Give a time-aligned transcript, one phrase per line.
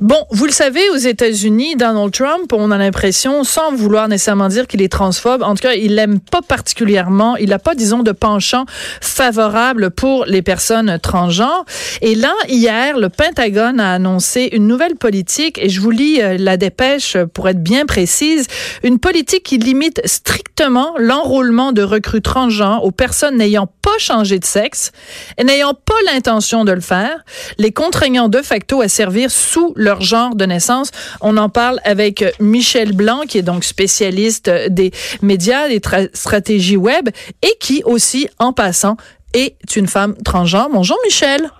[0.00, 4.66] Bon, vous le savez, aux États-Unis, Donald Trump, on a l'impression, sans vouloir nécessairement dire
[4.66, 7.36] qu'il est transphobe, en tout cas, il l'aime pas particulièrement.
[7.36, 8.64] Il n'a pas, disons, de penchant
[9.00, 11.64] favorable pour les personnes transgenres.
[12.00, 16.36] Et là, hier, le Pentagone a annoncé une nouvelle politique, et je vous lis euh,
[16.38, 18.46] la dépêche pour être bien précise,
[18.82, 24.44] une politique qui limite strictement l'enrôlement de recrues transgenres aux personnes n'ayant pas changé de
[24.44, 24.92] sexe
[25.38, 27.24] et n'ayant pas l'intention de le faire,
[27.58, 30.90] les contraignant de facto à servir sous leur genre de naissance.
[31.20, 34.90] On en parle avec Michel Blanc, qui est donc spécialiste des
[35.22, 35.80] médias, des
[36.12, 37.08] stratégies web,
[37.42, 38.96] et qui aussi, en passant,
[39.34, 40.68] est une femme transgenre.
[40.72, 41.50] Bonjour Michel.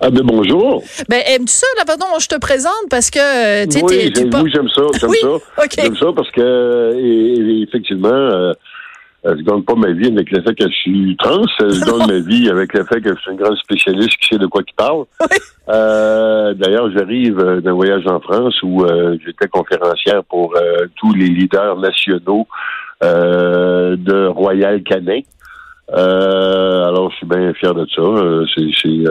[0.00, 0.82] Ah ben bonjour.
[1.08, 1.66] Ben aimes-tu ça?
[1.78, 5.18] Là pardon, je te présente parce que euh, tu oui, oui, j'aime ça, j'aime oui?
[5.22, 5.64] ça.
[5.82, 8.52] J'aime ça parce que effectivement euh,
[9.24, 11.42] je gagne pas ma vie avec le fait que je suis trans.
[11.58, 14.38] Je gagne ma vie avec le fait que je suis un grand spécialiste qui sait
[14.38, 15.04] de quoi il parle.
[15.66, 21.26] Euh, D'ailleurs, j'arrive d'un voyage en France où euh, j'étais conférencière pour euh, tous les
[21.26, 22.46] leaders nationaux
[23.02, 25.20] euh, de Royal Canin.
[25.88, 28.02] alors, je suis bien fier de ça.
[28.54, 29.04] C'est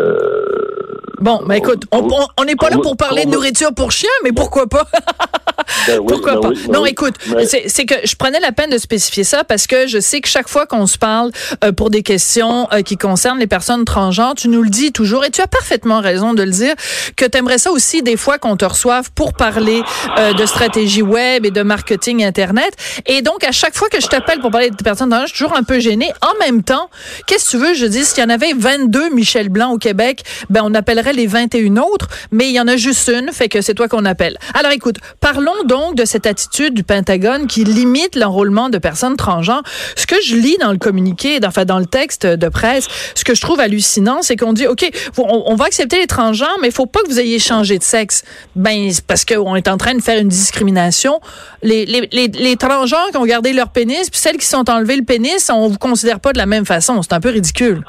[1.23, 4.67] Bon, mais écoute, on n'est pas là pour parler de nourriture pour chiens, mais pourquoi
[4.67, 4.85] pas?
[5.87, 6.47] Ben oui, pourquoi ben pas?
[6.49, 6.89] oui, ben non, oui.
[6.89, 7.15] écoute,
[7.47, 10.49] c'est que je prenais la peine de spécifier ça parce que je sais que chaque
[10.49, 11.31] fois qu'on se parle
[11.63, 15.25] euh, pour des questions euh, qui concernent les personnes transgenres, tu nous le dis toujours,
[15.25, 16.73] et tu as parfaitement raison de le dire,
[17.15, 19.81] que tu aimerais ça aussi des fois qu'on te reçoive pour parler
[20.17, 22.73] euh, de stratégie web et de marketing Internet.
[23.05, 25.45] Et donc, à chaque fois que je t'appelle pour parler de personnes transgenres, je suis
[25.45, 26.11] toujours un peu gênée.
[26.21, 26.89] En même temps,
[27.27, 27.73] qu'est-ce que tu veux?
[27.73, 31.27] Je dis, s'il y en avait 22 Michel Blanc au Québec, ben on appellerait les
[31.27, 34.37] 21 autres, mais il y en a juste une, fait que c'est toi qu'on appelle.
[34.53, 39.63] Alors écoute, parlons donc de cette attitude du Pentagone qui limite l'enrôlement de personnes transgenres.
[39.95, 43.23] Ce que je lis dans le communiqué, dans- enfin dans le texte de presse, ce
[43.23, 46.73] que je trouve hallucinant, c'est qu'on dit, OK, on, va accepter les transgenres, mais il
[46.73, 48.23] faut pas que vous ayez changé de sexe.
[48.55, 51.19] Ben, parce qu'on est en train de faire une discrimination.
[51.61, 55.67] Les transgenres qui ont gardé leur pénis, puis celles qui sont enlevées le pénis, on
[55.67, 57.01] vous considère pas de la même façon.
[57.01, 57.83] C'est un peu ridicule.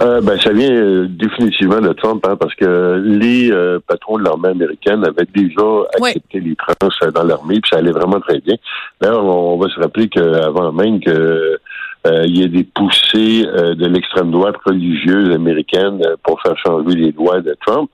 [0.00, 4.24] Euh, ben, ça vient euh, définitivement de Trump, hein, parce que les euh, patrons de
[4.24, 5.62] l'armée américaine avaient déjà
[5.94, 6.74] accepté les trans
[7.14, 8.56] dans l'armée, puis ça allait vraiment très bien.
[9.00, 11.58] D'ailleurs, on va se rappeler qu'avant même que
[12.06, 17.40] il y ait des poussées de l'extrême droite religieuse américaine pour faire changer les lois
[17.40, 17.88] de Trump.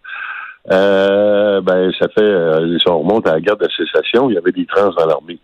[0.68, 4.50] Euh, ben, ça fait, si on remonte à la guerre de sécession, il y avait
[4.50, 5.38] des trans dans l'armée.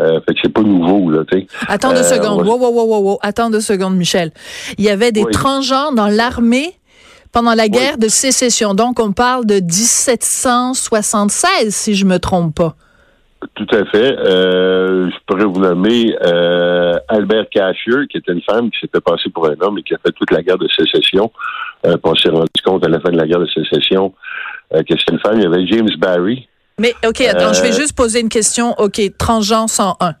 [0.00, 1.46] Euh, fait que c'est pas nouveau, là, tu sais.
[1.68, 2.46] Attends deux Euh, secondes.
[2.46, 3.18] Wow, wow, wow, wow, wow.
[3.22, 4.32] Attends deux secondes, Michel.
[4.78, 5.32] Il y avait des Oui.
[5.32, 6.72] transgenres dans l'armée
[7.30, 8.72] pendant la guerre de sécession.
[8.74, 12.74] Donc, on parle de 1776, si je me trompe pas.
[13.54, 14.16] Tout à fait.
[14.18, 19.30] Euh, je pourrais vous nommer euh, Albert Cashier, qui était une femme qui s'était passée
[19.30, 21.32] pour un homme et qui a fait toute la guerre de sécession.
[21.84, 24.14] Euh, on s'est rendu compte à la fin de la guerre de sécession
[24.74, 25.38] euh, que c'était une femme.
[25.38, 26.46] Il y avait James Barry.
[26.78, 28.74] Mais, OK, attends, Euh, je vais juste poser une question.
[28.78, 30.14] OK, transgenre 101.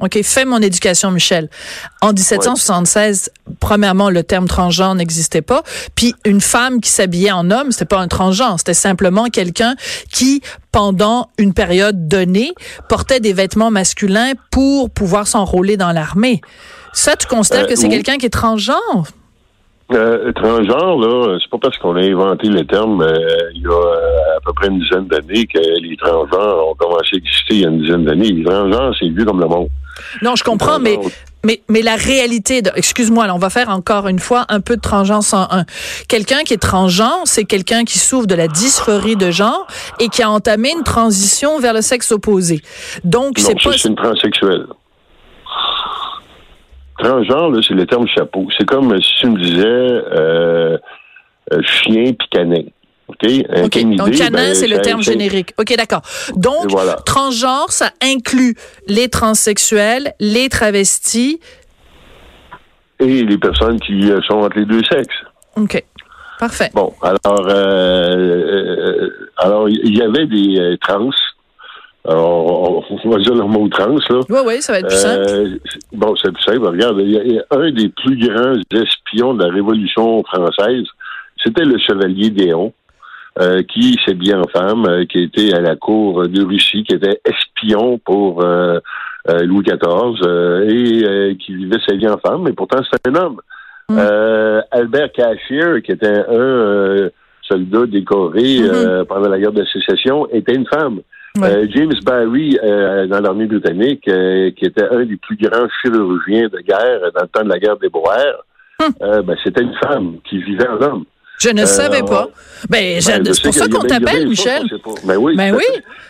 [0.00, 1.48] OK, fais mon éducation, Michel.
[2.02, 5.64] En 1776, premièrement, le terme transgenre n'existait pas.
[5.96, 9.74] Puis une femme qui s'habillait en homme, c'était pas un transgenre, c'était simplement quelqu'un
[10.12, 12.52] qui, pendant une période donnée,
[12.88, 16.42] portait des vêtements masculins pour pouvoir s'enrôler dans l'armée.
[16.92, 17.90] Ça, tu considères Euh, que c'est oui.
[17.90, 19.08] quelqu'un qui est transgenre?
[19.90, 23.70] Euh, transgenre, là, c'est pas parce qu'on a inventé le terme euh, il y a
[23.70, 27.60] euh, à peu près une dizaine d'années que les transgenres ont commencé à exister il
[27.60, 28.28] y a une dizaine d'années.
[28.28, 29.68] Les transgenres, c'est vieux comme le monde.
[30.20, 30.98] Non, je comprends, mais,
[31.42, 34.82] mais, mais la réalité, de, excuse-moi, on va faire encore une fois un peu de
[34.82, 35.64] transgenre 101.
[36.06, 39.66] Quelqu'un qui est transgenre, c'est quelqu'un qui souffre de la dysphorie de genre
[40.00, 42.60] et qui a entamé une transition vers le sexe opposé.
[43.04, 43.72] Donc, c'est pas...
[43.72, 44.66] c'est une transsexuelle.
[46.98, 48.46] Transgenre, là, c'est le terme chapeau.
[48.56, 50.76] C'est comme euh, si tu me disais euh,
[51.52, 52.62] euh, chien puis canin.
[53.06, 53.24] OK?
[53.96, 55.54] Donc canin, ben, c'est le terme générique.
[55.58, 56.02] OK, d'accord.
[56.36, 56.94] Donc, voilà.
[57.06, 58.54] transgenre, ça inclut
[58.86, 61.40] les transsexuels, les travestis.
[63.00, 65.14] Et les personnes qui sont entre les deux sexes.
[65.56, 65.82] OK,
[66.40, 66.70] parfait.
[66.74, 71.10] Bon, alors, euh, alors il y avait des trans.
[72.06, 74.20] Alors, on, on va dire le mot là.
[74.30, 75.26] Oui, oui, ça va être plus simple.
[75.28, 75.58] Euh,
[75.92, 76.66] bon, c'est plus simple.
[76.66, 80.22] Regarde, il y a- il y a un des plus grands espions de la Révolution
[80.24, 80.84] française,
[81.44, 82.72] c'était le chevalier Déon.
[83.68, 87.98] qui s'est bien en femme, qui était à la cour de Russie, qui était espion
[88.04, 93.36] pour Louis XIV et qui vivait sa vie en femme, mais pourtant c'est un homme.
[93.90, 93.98] Mm.
[94.72, 97.10] Albert Cashier, qui était un
[97.42, 99.04] soldat décoré mm-hmm.
[99.04, 100.98] pendant la guerre de sécession, était une femme.
[101.42, 106.48] Euh, James Barry, euh, dans l'armée britannique, euh, qui était un des plus grands chirurgiens
[106.48, 108.44] de guerre dans le temps de la guerre des Boers,
[108.80, 108.92] hum.
[109.00, 111.04] ben, c'était une femme qui vivait en homme.
[111.40, 112.28] Je ne savais pas.
[112.68, 114.62] Ben, ben c'est pour ça qu'on t'appelle, Michel.
[115.04, 115.36] Ben oui.
[115.36, 115.64] Ben oui.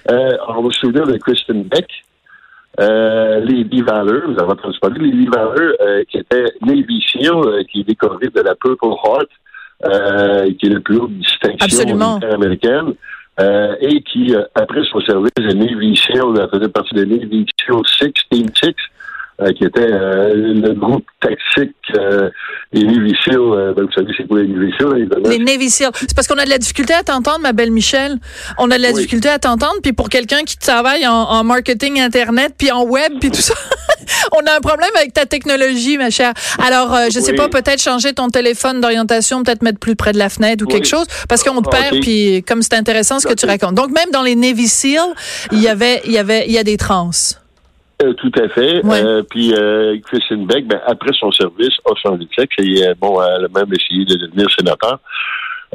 [0.09, 1.87] on va se souvenir de Kristen Beck.
[2.79, 5.73] Lady Valor, vous avez entendu parler, Lady Valor,
[6.09, 10.97] qui était Navy SEAL, qui est décorée de la Purple Heart, qui est la plus
[10.97, 12.95] haute distinction américaine.
[13.41, 17.77] Euh, et qui, euh, après son service de Navy SEAL, faisait partie de Navy SEAL
[17.87, 18.75] 6, Team 6,
[19.41, 21.77] euh, qui était le groupe tactique
[22.73, 23.75] des Navy SEAL.
[23.77, 24.99] Ben, vous savez, c'est quoi les Navy SEAL?
[24.99, 25.29] Évidemment.
[25.29, 25.93] Les Navy SEAL.
[25.95, 28.17] C'est parce qu'on a de la difficulté à t'entendre, ma belle Michel.
[28.59, 32.01] On a de la difficulté à t'entendre, puis pour quelqu'un qui travaille en, en marketing
[32.01, 33.55] Internet, puis en web, puis tout ça...
[34.33, 36.33] on a un problème avec ta technologie, ma chère.
[36.65, 40.19] Alors, euh, je sais pas, peut-être changer ton téléphone d'orientation, peut-être mettre plus près de
[40.19, 42.01] la fenêtre ou quelque chose, parce qu'on te perd.
[42.01, 43.75] Puis, comme c'est intéressant ce que tu racontes.
[43.75, 45.15] Donc, même dans les Navy SEAL,
[45.53, 47.11] il y avait, il y avait, il y a des trans.
[48.03, 48.81] Euh, tout à fait.
[48.85, 49.53] Euh, puis
[50.07, 53.73] Christine Beck, ben, après son service, a changé de sexe et bon, elle a même
[53.73, 55.01] essayé de devenir sénateur.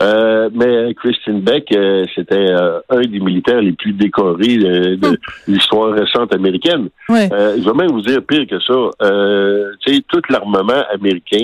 [0.01, 5.15] Euh, mais Christian Beck, euh, c'était euh, un des militaires les plus décorés de, hum.
[5.47, 6.89] l'histoire récente américaine.
[7.09, 9.75] je vais même vous dire pire que ça.
[9.81, 11.43] tu sais, tout l'armement américain,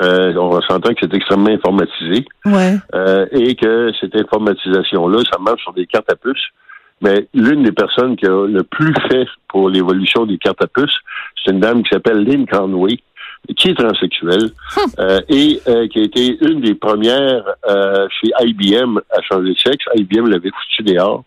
[0.00, 2.24] on s'entend que c'est extrêmement informatisé.
[3.32, 6.42] et que cette informatisation-là, ça marche sur des cartes à puce.
[7.00, 10.94] Mais l'une des personnes qui a le plus fait pour l'évolution des cartes à puce,
[11.44, 12.98] c'est une dame qui s'appelle Lynn Conway,
[13.56, 14.90] qui est transsexuelle hum.
[14.98, 19.58] euh, et euh, qui a été une des premières euh, chez IBM à changer de
[19.58, 19.84] sexe.
[19.94, 21.24] IBM l'avait foutu dehors.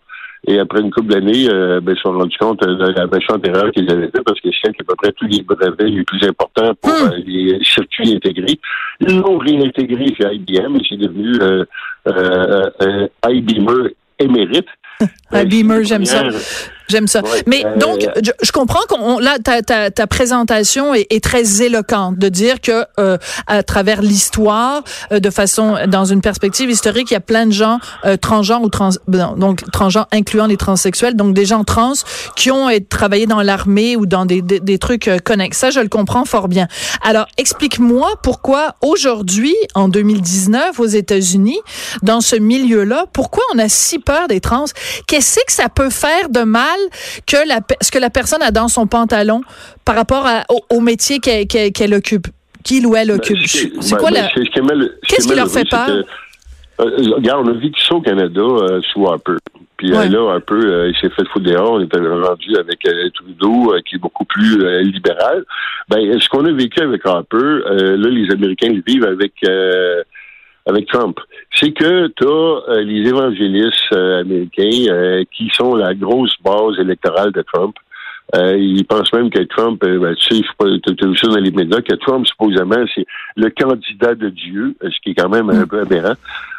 [0.48, 3.72] Et après une couple d'années, ben, ils se sont rendus compte de la méchante erreur
[3.72, 6.72] qu'ils avaient fait parce que c'est à peu près tous les brevets les plus importants
[6.80, 7.14] pour hum.
[7.26, 8.60] les circuits intégrés.
[9.00, 11.32] Ils l'ont réintégré chez IBM et c'est devenu
[12.06, 13.88] euh, IBM
[14.20, 14.68] émérite.
[15.32, 16.22] IBM, j'aime ça.
[16.88, 17.22] J'aime ça.
[17.46, 18.06] Mais euh, donc,
[18.42, 22.84] je, comprends qu'on là ta, ta, ta présentation est, est, très éloquente de dire que
[23.00, 27.46] euh, à travers l'histoire, euh, de façon dans une perspective historique, il y a plein
[27.46, 31.94] de gens euh, transgenres ou trans donc transgenres incluant les transsexuels, donc des gens trans
[32.36, 35.58] qui ont travaillé dans l'armée ou dans des, des, des trucs connexes.
[35.58, 36.68] Ça, je le comprends fort bien.
[37.02, 41.58] Alors, explique-moi pourquoi aujourd'hui, en 2019, aux États-Unis,
[42.02, 44.66] dans ce milieu-là, pourquoi on a si peur des trans?
[45.06, 46.75] Qu'est-ce que ça peut faire de mal
[47.26, 49.42] que la, ce que la personne a dans son pantalon
[49.84, 50.26] par rapport
[50.70, 52.28] au, métier qu'elle occupe,
[52.64, 53.46] qu'il ou elle ben, occupe.
[53.46, 54.28] c'est quoi la...
[54.28, 56.04] Qu'est-ce qui leur fait peur?
[56.80, 59.36] Euh, regarde, on a vécu ça au Canada euh, sous Harper.
[59.78, 61.72] Puis euh, là, un peu, il s'est fait foutre dehors.
[61.72, 62.80] On était rendu avec
[63.14, 65.44] Trudeau, qui est beaucoup plus libéral.
[65.88, 69.34] Ben, ce qu'on a vécu avec Harper, là, les Américains le vivent avec
[70.66, 71.18] avec Trump,
[71.54, 76.78] c'est que tu as euh, les évangélistes euh, américains euh, qui sont la grosse base
[76.80, 77.76] électorale de Trump.
[78.34, 81.80] ils pensent même que Trump, ben, tu sais, tu as vu ça dans les médias,
[81.80, 85.80] que Trump, supposément, c'est le candidat de Dieu, ce qui est quand même un peu
[85.80, 86.14] aberrant.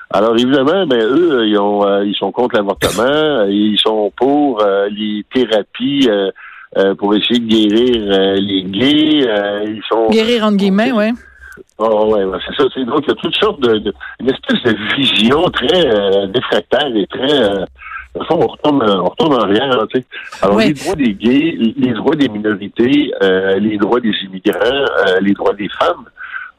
[0.09, 6.07] Alors évidemment, ben eux, ils ont ils sont contre l'avortement, ils sont pour les thérapies
[6.97, 9.27] pour essayer de guérir les gays,
[9.67, 11.11] ils sont guérir entre guillemets, ouais.
[11.79, 12.67] Oh, ouais, c'est ça.
[12.73, 16.95] C'est, donc, il y a toutes sortes de, une espèce de vision très euh, défractaire
[16.95, 17.43] et très.
[17.43, 17.65] Euh,
[18.31, 19.85] on retourne, on retourne en arrière.
[19.93, 20.05] Tu sais.
[20.41, 25.19] Alors, les droits des gays, les droits des minorités, euh, les droits des immigrants, euh,
[25.21, 26.05] les droits des femmes,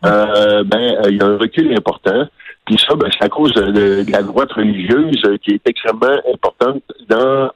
[0.06, 2.28] euh, ben, il y a un recul important.
[2.64, 7.50] Puis ça, ben, c'est à cause de, la droite religieuse qui est extrêmement importante dans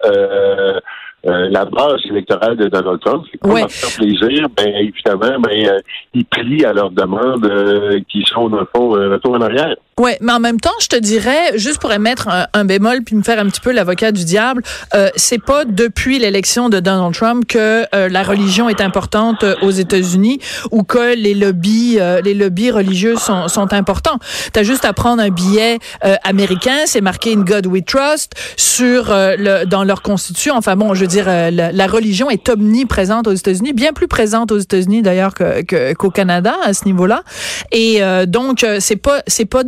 [1.24, 3.24] euh, la base électorale de Donald Trump.
[3.30, 5.78] C'est pour leur faire plaisir, ben, évidemment, ben, euh,
[6.14, 9.76] ils plient à leurs demandes euh, qui sont, dans le fond, retour en arrière.
[10.02, 13.22] Ouais, mais en même temps, je te dirais, juste pour émettre un, bémol puis me
[13.22, 14.64] faire un petit peu l'avocat du diable,
[14.96, 19.54] euh, c'est pas depuis l'élection de Donald Trump que euh, la religion est importante euh,
[19.62, 20.40] aux États-Unis
[20.72, 24.18] ou que les lobbies, euh, les lobbies religieux sont, sont importants.
[24.52, 25.78] T'as juste à prendre un billet
[26.24, 30.56] américain, c'est marqué In God We Trust sur le, dans leur constitution.
[30.56, 34.50] Enfin bon, je veux dire, la, la, religion est omniprésente aux États-Unis, bien plus présente
[34.50, 37.22] aux États-Unis d'ailleurs qu'au que, Canada à ce niveau-là.
[37.70, 39.62] Et donc c'est pas c'est pas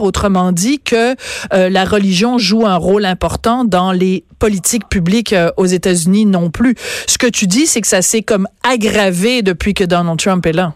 [0.00, 1.14] autrement dit, que
[1.52, 6.50] euh, la religion joue un rôle important dans les politiques publiques euh, aux États-Unis non
[6.50, 6.74] plus.
[7.06, 10.52] Ce que tu dis, c'est que ça s'est comme aggravé depuis que Donald Trump est
[10.52, 10.74] là.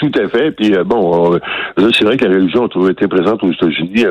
[0.00, 0.52] Tout à fait.
[0.52, 1.38] Puis euh, bon,
[1.76, 4.06] c'est vrai que la religion a toujours été présente aux États-Unis.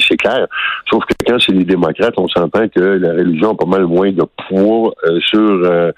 [0.00, 0.48] C'est clair.
[0.90, 4.10] Sauf que quand c'est les démocrates, on s'entend que la religion a pas mal moins
[4.10, 5.92] de poids sur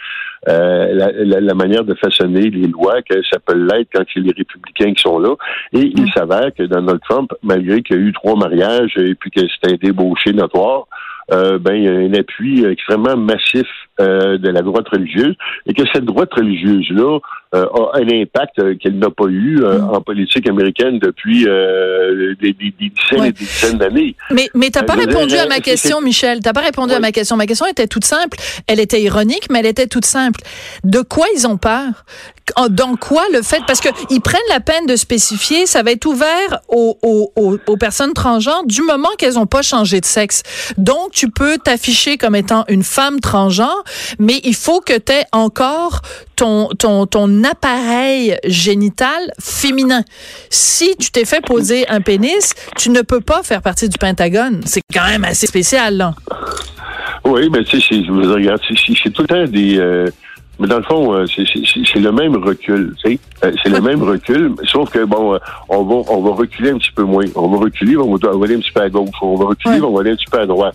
[0.47, 5.03] la, manière de façonner les lois que ça peut l'être quand c'est les républicains qui
[5.03, 5.35] sont là.
[5.73, 9.31] Et il s'avère que Donald Trump, malgré qu'il y a eu trois mariages et puis
[9.31, 10.87] que c'était un débauché notoire,
[11.33, 13.67] euh, ben, il y a un appui extrêmement massif
[13.99, 15.35] euh, de la droite religieuse
[15.67, 17.19] et que cette droite religieuse-là euh,
[17.53, 19.89] a un impact qu'elle n'a pas eu mm.
[19.91, 24.17] en politique américaine depuis des, dizaines et des dizaines d'années.
[24.31, 26.41] Mais, mais t'as pas répondu à ma question, Michel.
[26.41, 27.37] T'as pas répondu à ma question.
[27.37, 28.39] Ma question était toute simple.
[28.67, 30.41] Elle était ironique, mais elle était toute simple.
[30.85, 32.05] De quoi ils ont peur?
[32.71, 36.07] Dans quoi le fait, parce que ils prennent la peine de spécifier, ça va être
[36.07, 40.45] ouvert aux, aux, aux, personnes transgenres du moment qu'elles n'ont pas changé de sexe.
[40.79, 43.83] Donc, tu peux t'afficher comme étant une femme transgenre,
[44.21, 46.03] mais il faut que tu aies encore
[46.37, 50.03] ton, ton, ton appareil génital féminin.
[50.51, 54.61] Si tu t'es fait poser un pénis, tu ne peux pas faire partie du Pentagone.
[54.65, 56.15] C'est quand même assez spécial, là.
[57.25, 58.03] Oui, mais tu sais,
[59.03, 59.79] c'est tout le temps des...
[59.79, 60.07] Euh,
[60.59, 63.19] mais dans le fond, euh, c'est le même recul, tu sais.
[63.45, 65.39] Euh, c'est le même recul, sauf que bon,
[65.69, 67.27] on va on va reculer un petit peu moins.
[67.35, 69.11] On va reculer, on va, aller un petit peu à gauche.
[69.21, 70.75] On va reculer, on va aller un petit peu à droite.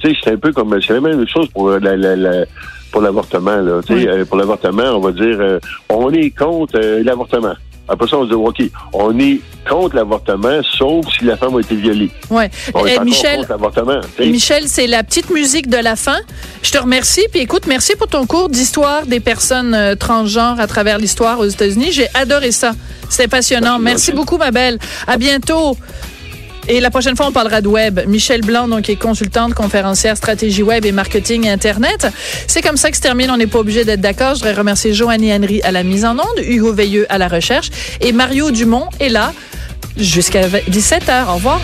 [0.00, 2.44] Tu sais, c'est un peu comme c'est la même chose pour la, la, la
[2.92, 3.56] pour l'avortement.
[3.56, 5.58] Là, sais, pour l'avortement, on va dire
[5.88, 7.54] on est contre l'avortement.
[7.88, 11.60] Après ça, on se dit, OK, on est contre l'avortement, sauf si la femme a
[11.60, 12.10] été violée.
[12.30, 12.44] Oui.
[12.68, 13.46] Eh, Michel,
[14.18, 16.18] Michel, c'est la petite musique de la fin.
[16.62, 17.22] Je te remercie.
[17.30, 21.46] Puis écoute, merci pour ton cours d'histoire des personnes euh, transgenres à travers l'histoire aux
[21.46, 21.88] États-Unis.
[21.90, 22.72] J'ai adoré ça.
[23.08, 23.78] C'était passionnant.
[23.78, 24.78] merci beaucoup, ma belle.
[25.06, 25.76] À bientôt.
[26.68, 28.00] Et la prochaine fois, on parlera de web.
[28.06, 32.06] Michel Blanc, donc, est consultante, conférencière, stratégie web et marketing Internet.
[32.46, 33.30] C'est comme ça que se termine.
[33.30, 34.34] On n'est pas obligé d'être d'accord.
[34.34, 37.70] Je voudrais remercier Joannie Henry à la mise en onde, Hugo Veilleux à la recherche
[38.00, 39.32] et Mario Dumont est là
[39.96, 41.28] jusqu'à 17h.
[41.28, 41.60] Au revoir.